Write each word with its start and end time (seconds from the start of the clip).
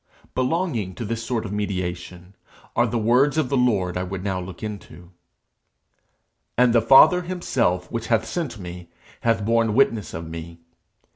Belonging 0.33 0.95
to 0.95 1.05
this 1.05 1.23
sort 1.23 1.45
of 1.45 1.51
mediation 1.53 2.35
are 2.75 2.87
the 2.87 2.97
words 2.97 3.37
of 3.37 3.49
the 3.49 3.55
Lord 3.55 3.97
I 3.97 4.01
would 4.03 4.23
now 4.23 4.39
look 4.41 4.63
into. 4.63 5.11
'And 6.57 6.73
the 6.73 6.81
Father 6.81 7.21
himself 7.21 7.91
which 7.91 8.07
hath 8.07 8.25
sent 8.25 8.57
me, 8.57 8.89
hath 9.19 9.45
borne 9.45 9.75
witness 9.75 10.15
of 10.15 10.27
me. 10.27 10.61